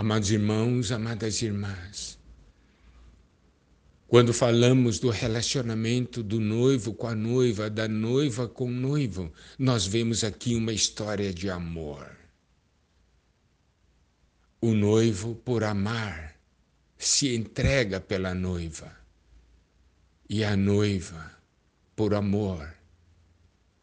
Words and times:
Amados 0.00 0.30
irmãos, 0.30 0.90
amadas 0.92 1.42
irmãs, 1.42 2.18
quando 4.08 4.32
falamos 4.32 4.98
do 4.98 5.10
relacionamento 5.10 6.22
do 6.22 6.40
noivo 6.40 6.94
com 6.94 7.06
a 7.06 7.14
noiva, 7.14 7.68
da 7.68 7.86
noiva 7.86 8.48
com 8.48 8.64
o 8.64 8.70
noivo, 8.70 9.30
nós 9.58 9.86
vemos 9.86 10.24
aqui 10.24 10.54
uma 10.56 10.72
história 10.72 11.34
de 11.34 11.50
amor. 11.50 12.16
O 14.58 14.72
noivo, 14.72 15.34
por 15.34 15.62
amar, 15.62 16.34
se 16.96 17.34
entrega 17.34 18.00
pela 18.00 18.34
noiva. 18.34 18.96
E 20.30 20.42
a 20.42 20.56
noiva, 20.56 21.30
por 21.94 22.14
amor, 22.14 22.74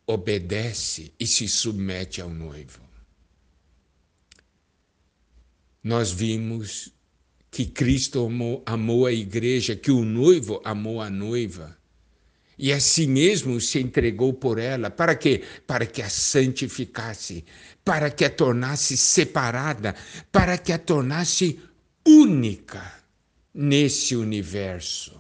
obedece 0.08 1.14
e 1.20 1.28
se 1.28 1.48
submete 1.48 2.22
ao 2.22 2.32
noivo 2.32 2.87
nós 5.88 6.12
vimos 6.12 6.92
que 7.50 7.66
Cristo 7.66 8.26
amou, 8.26 8.62
amou, 8.66 9.06
a 9.06 9.14
igreja, 9.14 9.74
que 9.74 9.90
o 9.90 10.04
noivo 10.04 10.62
amou 10.66 11.02
a 11.02 11.10
noiva. 11.10 11.78
E 12.60 12.74
a 12.74 12.80
si 12.80 13.08
mesmo 13.08 13.62
se 13.62 13.80
entregou 13.80 14.34
por 14.34 14.60
ela. 14.60 14.90
Para 14.90 15.16
quê? 15.16 15.44
Para 15.66 15.86
que 15.86 16.02
a 16.02 16.10
santificasse, 16.10 17.46
para 17.86 18.12
que 18.12 18.26
a 18.26 18.30
tornasse 18.30 18.98
separada, 18.98 19.96
para 20.30 20.58
que 20.58 20.74
a 20.74 20.78
tornasse 20.78 21.58
única 22.06 22.94
nesse 23.54 24.14
universo. 24.14 25.18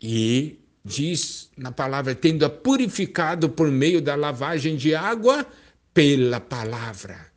E 0.00 0.60
diz 0.84 1.50
na 1.56 1.72
palavra, 1.72 2.14
tendo-a 2.14 2.50
purificado 2.50 3.48
por 3.50 3.68
meio 3.68 4.00
da 4.00 4.14
lavagem 4.14 4.76
de 4.76 4.94
água 4.94 5.44
pela 5.92 6.40
palavra 6.40 7.31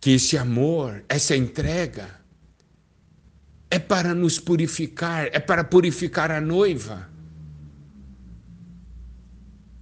que 0.00 0.12
esse 0.12 0.36
amor, 0.36 1.04
essa 1.08 1.36
entrega, 1.36 2.08
é 3.70 3.78
para 3.78 4.14
nos 4.14 4.38
purificar, 4.38 5.28
é 5.32 5.40
para 5.40 5.64
purificar 5.64 6.30
a 6.30 6.40
noiva. 6.40 7.10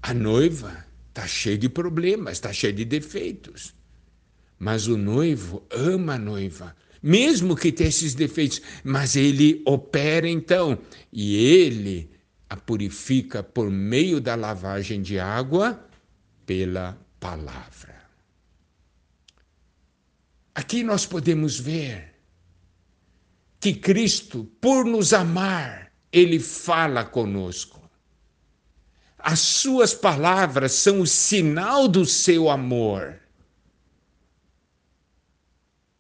A 0.03 0.12
noiva 0.14 0.84
está 1.08 1.27
cheia 1.27 1.58
de 1.58 1.69
problemas, 1.69 2.34
está 2.34 2.53
cheia 2.53 2.72
de 2.72 2.84
defeitos. 2.84 3.75
Mas 4.58 4.86
o 4.86 4.97
noivo 4.97 5.66
ama 5.70 6.14
a 6.14 6.19
noiva, 6.19 6.75
mesmo 7.03 7.55
que 7.56 7.70
tenha 7.70 7.88
esses 7.88 8.14
defeitos, 8.14 8.62
mas 8.83 9.16
ele 9.16 9.62
opera 9.66 10.28
então, 10.28 10.78
e 11.12 11.36
ele 11.36 12.10
a 12.48 12.56
purifica 12.56 13.42
por 13.42 13.70
meio 13.70 14.20
da 14.20 14.34
lavagem 14.34 15.03
de 15.03 15.19
água 15.19 15.86
pela 16.47 16.98
palavra. 17.19 17.94
Aqui 20.55 20.84
nós 20.84 21.05
podemos 21.05 21.58
ver 21.58 22.14
que 23.58 23.74
Cristo, 23.74 24.44
por 24.60 24.84
nos 24.84 25.12
amar, 25.12 25.92
ele 26.12 26.38
fala 26.38 27.05
conosco. 27.05 27.83
As 29.19 29.41
suas 29.41 29.94
palavras 29.94 30.72
são 30.72 31.00
o 31.00 31.06
sinal 31.06 31.88
do 31.88 32.05
seu 32.05 32.50
amor. 32.50 33.19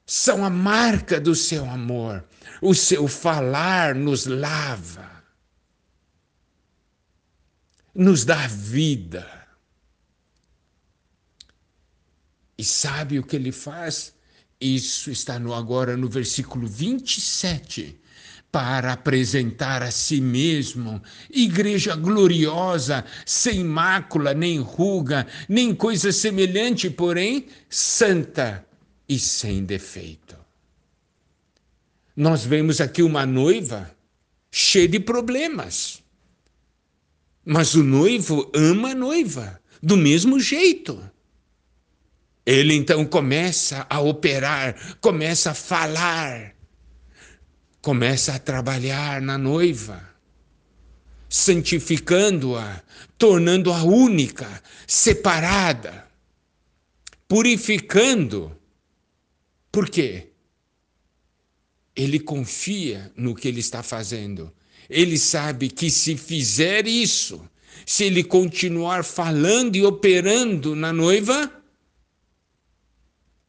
São 0.06 0.44
a 0.44 0.50
marca 0.50 1.18
do 1.18 1.34
seu 1.34 1.64
amor. 1.68 2.24
O 2.60 2.74
seu 2.74 3.08
falar 3.08 3.94
nos 3.94 4.26
lava, 4.26 5.24
nos 7.94 8.24
dá 8.24 8.46
vida. 8.46 9.48
E 12.56 12.64
sabe 12.64 13.18
o 13.18 13.24
que 13.24 13.36
ele 13.36 13.50
faz? 13.50 14.13
Isso 14.64 15.10
está 15.10 15.38
no 15.38 15.52
agora 15.52 15.94
no 15.94 16.08
versículo 16.08 16.66
27 16.66 18.00
para 18.50 18.94
apresentar 18.94 19.82
a 19.82 19.90
si 19.90 20.22
mesmo, 20.22 21.02
igreja 21.30 21.94
gloriosa, 21.94 23.04
sem 23.26 23.62
mácula, 23.62 24.32
nem 24.32 24.60
ruga, 24.60 25.26
nem 25.50 25.74
coisa 25.74 26.10
semelhante, 26.10 26.88
porém 26.88 27.46
santa 27.68 28.64
e 29.06 29.18
sem 29.18 29.66
defeito. 29.66 30.34
Nós 32.16 32.46
vemos 32.46 32.80
aqui 32.80 33.02
uma 33.02 33.26
noiva 33.26 33.94
cheia 34.50 34.88
de 34.88 34.98
problemas. 34.98 36.02
Mas 37.44 37.74
o 37.74 37.82
noivo 37.82 38.50
ama 38.54 38.92
a 38.92 38.94
noiva 38.94 39.60
do 39.82 39.94
mesmo 39.94 40.40
jeito. 40.40 41.02
Ele 42.46 42.74
então 42.74 43.06
começa 43.06 43.86
a 43.88 44.00
operar, 44.00 44.98
começa 45.00 45.52
a 45.52 45.54
falar, 45.54 46.54
começa 47.80 48.34
a 48.34 48.38
trabalhar 48.38 49.22
na 49.22 49.38
noiva, 49.38 50.06
santificando-a, 51.28 52.82
tornando-a 53.16 53.82
única, 53.82 54.62
separada, 54.86 56.06
purificando. 57.26 58.54
Por 59.72 59.88
quê? 59.88 60.28
Ele 61.96 62.20
confia 62.20 63.10
no 63.16 63.34
que 63.34 63.48
ele 63.48 63.60
está 63.60 63.82
fazendo. 63.82 64.52
Ele 64.90 65.16
sabe 65.18 65.70
que 65.70 65.90
se 65.90 66.14
fizer 66.14 66.86
isso, 66.86 67.48
se 67.86 68.04
ele 68.04 68.22
continuar 68.22 69.02
falando 69.02 69.76
e 69.76 69.84
operando 69.84 70.76
na 70.76 70.92
noiva, 70.92 71.63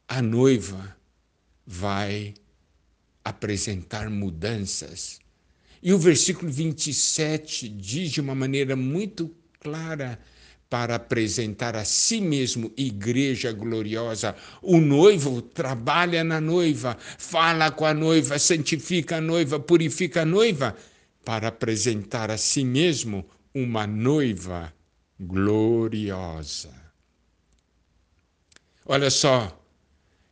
a 0.08 0.22
noiva 0.22 0.96
vai 1.66 2.34
apresentar 3.24 4.08
mudanças. 4.08 5.18
E 5.82 5.92
o 5.92 5.98
versículo 5.98 6.50
27 6.50 7.68
diz 7.68 8.12
de 8.12 8.20
uma 8.20 8.34
maneira 8.34 8.76
muito 8.76 9.34
clara 9.60 10.18
para 10.68 10.96
apresentar 10.96 11.76
a 11.76 11.84
si 11.84 12.20
mesmo 12.20 12.72
igreja 12.76 13.52
gloriosa. 13.52 14.34
O 14.62 14.80
noivo 14.80 15.40
trabalha 15.42 16.24
na 16.24 16.40
noiva, 16.40 16.96
fala 17.18 17.70
com 17.70 17.84
a 17.84 17.94
noiva, 17.94 18.38
santifica 18.38 19.16
a 19.16 19.20
noiva, 19.20 19.60
purifica 19.60 20.22
a 20.22 20.26
noiva, 20.26 20.76
para 21.24 21.48
apresentar 21.48 22.30
a 22.30 22.38
si 22.38 22.64
mesmo 22.64 23.28
uma 23.54 23.86
noiva 23.86 24.72
gloriosa. 25.18 26.70
Olha 28.84 29.10
só, 29.10 29.65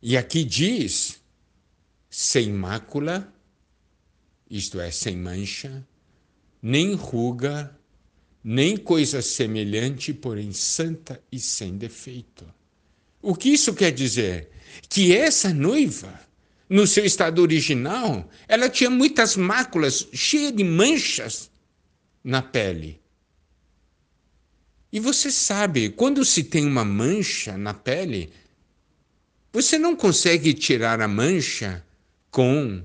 e 0.01 0.17
aqui 0.17 0.43
diz: 0.43 1.21
sem 2.09 2.51
mácula, 2.51 3.33
isto 4.49 4.79
é, 4.79 4.91
sem 4.91 5.17
mancha, 5.17 5.85
nem 6.61 6.93
ruga, 6.93 7.77
nem 8.43 8.77
coisa 8.77 9.21
semelhante, 9.21 10.13
porém 10.13 10.51
santa 10.51 11.21
e 11.31 11.39
sem 11.39 11.77
defeito. 11.77 12.45
O 13.21 13.35
que 13.35 13.49
isso 13.49 13.73
quer 13.73 13.91
dizer? 13.91 14.51
Que 14.87 15.15
essa 15.15 15.53
noiva, 15.53 16.19
no 16.69 16.85
seu 16.85 17.03
estado 17.03 17.41
original, 17.41 18.29
ela 18.47 18.69
tinha 18.69 18.89
muitas 18.89 19.35
máculas, 19.35 20.07
cheia 20.13 20.51
de 20.51 20.63
manchas 20.63 21.49
na 22.23 22.41
pele. 22.41 23.01
E 24.91 24.99
você 24.99 25.31
sabe, 25.31 25.89
quando 25.89 26.23
se 26.23 26.43
tem 26.43 26.65
uma 26.65 26.85
mancha 26.85 27.57
na 27.57 27.73
pele, 27.73 28.31
você 29.55 29.77
não 29.77 29.95
consegue 29.95 30.53
tirar 30.53 30.99
a 30.99 31.07
mancha 31.07 31.81
com 32.29 32.83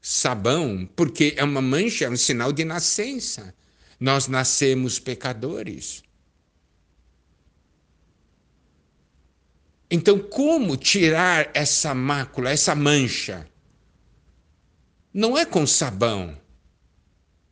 sabão, 0.00 0.88
porque 0.94 1.34
é 1.36 1.42
uma 1.42 1.60
mancha, 1.60 2.04
é 2.04 2.08
um 2.08 2.16
sinal 2.16 2.52
de 2.52 2.64
nascença. 2.64 3.52
Nós 3.98 4.28
nascemos 4.28 5.00
pecadores. 5.00 6.04
Então, 9.90 10.20
como 10.20 10.76
tirar 10.76 11.50
essa 11.52 11.92
mácula, 11.92 12.50
essa 12.50 12.76
mancha? 12.76 13.44
Não 15.12 15.36
é 15.36 15.44
com 15.44 15.66
sabão, 15.66 16.40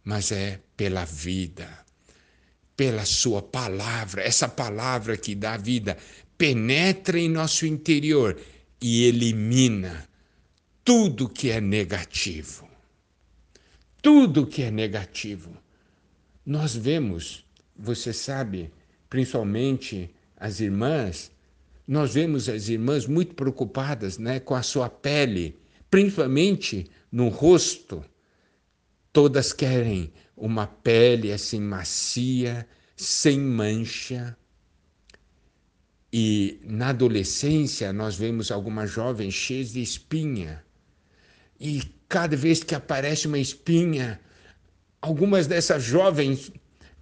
mas 0.04 0.30
é 0.30 0.60
pela 0.76 1.04
vida, 1.04 1.68
pela 2.76 3.04
Sua 3.04 3.42
palavra, 3.42 4.22
essa 4.22 4.46
palavra 4.48 5.16
que 5.16 5.34
dá 5.34 5.56
vida, 5.56 5.98
penetra 6.42 7.20
em 7.20 7.28
nosso 7.28 7.64
interior 7.64 8.36
e 8.80 9.04
elimina 9.04 10.08
tudo 10.84 11.28
que 11.28 11.52
é 11.52 11.60
negativo. 11.60 12.68
Tudo 14.02 14.44
que 14.44 14.64
é 14.64 14.68
negativo. 14.68 15.56
Nós 16.44 16.74
vemos, 16.74 17.44
você 17.76 18.12
sabe, 18.12 18.72
principalmente 19.08 20.10
as 20.36 20.58
irmãs, 20.58 21.30
nós 21.86 22.14
vemos 22.14 22.48
as 22.48 22.68
irmãs 22.68 23.06
muito 23.06 23.36
preocupadas 23.36 24.18
né, 24.18 24.40
com 24.40 24.56
a 24.56 24.64
sua 24.64 24.88
pele, 24.88 25.56
principalmente 25.88 26.90
no 27.12 27.28
rosto. 27.28 28.04
Todas 29.12 29.52
querem 29.52 30.12
uma 30.36 30.66
pele 30.66 31.30
assim 31.30 31.60
macia, 31.60 32.66
sem 32.96 33.38
mancha. 33.38 34.36
E 36.12 36.60
na 36.64 36.88
adolescência 36.88 37.92
nós 37.92 38.16
vemos 38.16 38.50
algumas 38.50 38.90
jovens 38.90 39.32
cheias 39.32 39.72
de 39.72 39.80
espinha. 39.80 40.62
E 41.58 41.82
cada 42.08 42.36
vez 42.36 42.62
que 42.62 42.74
aparece 42.74 43.26
uma 43.26 43.38
espinha, 43.38 44.20
algumas 45.00 45.46
dessas 45.46 45.82
jovens 45.82 46.52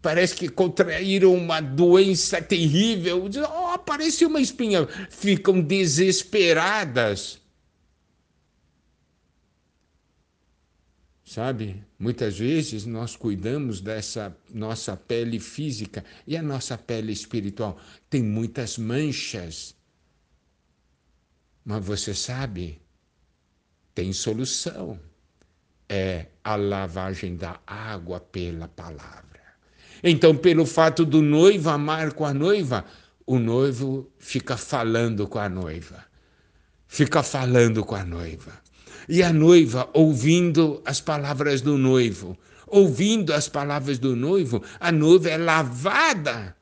parece 0.00 0.34
que 0.36 0.48
contraíram 0.48 1.34
uma 1.34 1.60
doença 1.60 2.40
terrível. 2.40 3.28
Oh, 3.52 3.66
apareceu 3.72 4.28
uma 4.28 4.40
espinha. 4.40 4.86
Ficam 5.10 5.60
desesperadas. 5.60 7.40
Sabe? 11.24 11.84
Muitas 12.00 12.38
vezes 12.38 12.86
nós 12.86 13.14
cuidamos 13.14 13.82
dessa 13.82 14.34
nossa 14.48 14.96
pele 14.96 15.38
física 15.38 16.02
e 16.26 16.34
a 16.34 16.42
nossa 16.42 16.78
pele 16.78 17.12
espiritual 17.12 17.76
tem 18.08 18.22
muitas 18.22 18.78
manchas. 18.78 19.76
Mas 21.62 21.84
você 21.84 22.14
sabe, 22.14 22.80
tem 23.94 24.14
solução. 24.14 24.98
É 25.86 26.28
a 26.42 26.56
lavagem 26.56 27.36
da 27.36 27.60
água 27.66 28.18
pela 28.18 28.66
palavra. 28.66 29.42
Então, 30.02 30.34
pelo 30.34 30.64
fato 30.64 31.04
do 31.04 31.20
noivo 31.20 31.68
amar 31.68 32.14
com 32.14 32.24
a 32.24 32.32
noiva, 32.32 32.86
o 33.26 33.38
noivo 33.38 34.10
fica 34.18 34.56
falando 34.56 35.28
com 35.28 35.38
a 35.38 35.50
noiva. 35.50 36.02
Fica 36.88 37.22
falando 37.22 37.84
com 37.84 37.94
a 37.94 38.04
noiva 38.04 38.69
e 39.08 39.22
a 39.22 39.32
noiva 39.32 39.88
ouvindo 39.92 40.82
as 40.84 41.00
palavras 41.00 41.60
do 41.60 41.76
noivo. 41.76 42.36
Ouvindo 42.66 43.32
as 43.32 43.48
palavras 43.48 43.98
do 43.98 44.14
noivo, 44.14 44.62
a 44.78 44.92
noiva 44.92 45.28
é 45.28 45.36
lavada 45.36 46.56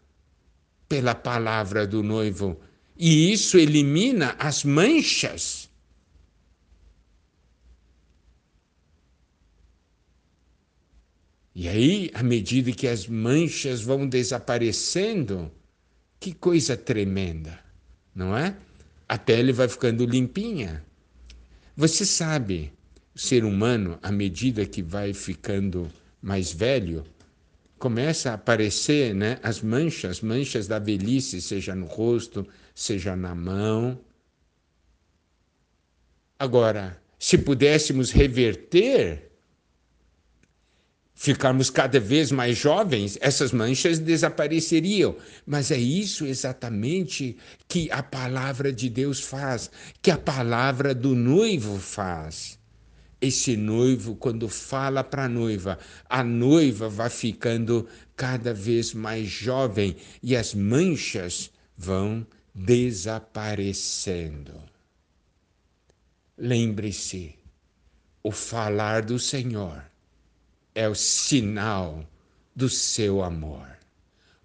pela 0.89 1.15
palavra 1.15 1.87
do 1.87 2.03
noivo. 2.03 2.59
E 2.97 3.33
isso 3.33 3.59
elimina 3.59 4.35
as 4.39 4.65
manchas. 4.65 5.69
E 11.55 11.69
aí, 11.69 12.11
à 12.15 12.23
medida 12.23 12.71
que 12.73 12.87
as 12.87 13.07
manchas 13.07 13.83
vão 13.83 14.09
desaparecendo, 14.09 15.51
que 16.21 16.33
coisa 16.33 16.77
tremenda, 16.77 17.59
não 18.15 18.37
é? 18.37 18.57
A 19.09 19.19
pele 19.19 19.53
vai 19.53 19.69
ficando 19.69 20.07
limpinha. 20.07 20.85
Você 21.79 22.05
sabe, 22.05 22.73
o 23.15 23.19
ser 23.21 23.45
humano, 23.45 24.01
à 24.03 24.11
medida 24.11 24.67
que 24.67 24.83
vai 24.83 25.15
ficando 25.15 25.89
mais 26.21 26.53
velho, 26.53 27.05
começa 27.79 28.33
a 28.33 28.35
aparecer 28.35 29.15
né, 29.15 29.39
as 29.45 29.63
manchas, 29.63 30.21
manchas 30.21 30.67
da 30.67 30.81
velhice, 30.81 31.41
seja 31.41 31.77
no 31.77 31.87
rosto, 31.87 32.45
seja 32.75 33.15
na 33.15 33.33
mão. 33.33 33.97
Agora, 36.37 37.01
se 37.17 37.39
pudéssemos 37.39 38.11
reverter 38.11 39.28
ficarmos 41.19 41.69
cada 41.69 41.99
vez 41.99 42.31
mais 42.31 42.57
jovens, 42.57 43.19
essas 43.21 43.51
manchas 43.51 43.99
desapareceriam. 43.99 45.17
Mas 45.45 45.73
é 45.73 45.77
isso 45.77 46.25
exatamente 46.25 47.37
que 47.67 47.91
a 47.91 48.05
palavra 48.05 48.73
de 48.73 48.89
Deus 48.89 49.19
faz, 49.19 49.69
que 50.01 50.13
a 50.13 50.17
palavra 50.17 50.95
do 50.95 51.17
noivo 51.17 51.77
faz. 51.77 52.57
Esse 53.21 53.57
noivo, 53.57 54.15
quando 54.15 54.49
fala 54.49 55.03
para 55.03 55.25
a 55.25 55.29
noiva, 55.29 55.77
a 56.09 56.23
noiva 56.23 56.89
vai 56.89 57.11
ficando 57.11 57.89
cada 58.15 58.55
vez 58.55 58.95
mais 58.95 59.27
jovem 59.27 59.97
e 60.23 60.37
as 60.37 60.55
manchas 60.55 61.51
vão 61.77 62.25
desaparecendo. 62.55 64.55
Lembre-se, 66.37 67.35
o 68.23 68.31
falar 68.31 69.03
do 69.03 69.19
Senhor 69.19 69.83
é 70.75 70.89
o 70.89 70.95
sinal 70.95 72.05
do 72.55 72.69
seu 72.69 73.23
amor. 73.23 73.69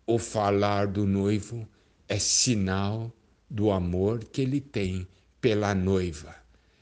O 0.06 0.20
falar 0.20 0.88
do 0.88 1.06
noivo 1.06 1.68
é 2.08 2.20
sinal 2.20 3.12
do 3.50 3.72
amor 3.72 4.24
que 4.26 4.42
ele 4.42 4.60
tem 4.60 5.08
pela 5.40 5.74
noiva. 5.74 6.36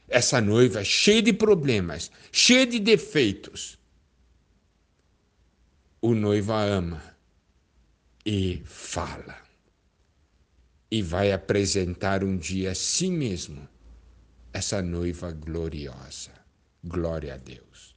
Essa 0.08 0.40
noiva 0.40 0.80
é 0.80 0.84
cheia 0.84 1.22
de 1.22 1.32
problemas, 1.32 2.10
cheia 2.30 2.66
de 2.66 2.78
defeitos. 2.78 3.78
O 6.00 6.14
noivo 6.14 6.52
a 6.52 6.62
ama 6.62 7.02
e 8.26 8.62
fala. 8.64 9.36
E 10.90 11.00
vai 11.02 11.32
apresentar 11.32 12.22
um 12.22 12.36
dia 12.36 12.72
a 12.72 12.74
si 12.74 13.10
mesmo 13.10 13.66
essa 14.52 14.82
noiva 14.82 15.32
gloriosa. 15.32 16.32
Glória 16.84 17.34
a 17.34 17.36
Deus. 17.38 17.90